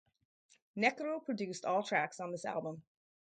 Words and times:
Necro 0.75 1.23
produced 1.23 1.63
all 1.63 1.83
tracks 1.83 2.19
on 2.19 2.31
this 2.31 2.43
album. 2.43 2.81